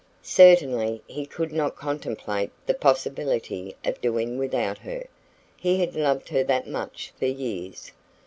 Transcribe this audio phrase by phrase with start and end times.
[0.23, 5.05] Certainly he could not contemplate the possibility of doing without her.
[5.55, 7.91] He had loved her that much for years.